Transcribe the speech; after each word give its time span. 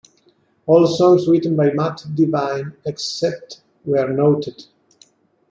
All 0.65 0.87
songs 0.87 1.27
written 1.27 1.55
by 1.55 1.73
Mat 1.73 2.05
Devine, 2.15 2.73
except 2.87 3.61
where 3.83 4.11
noted. 4.11 4.65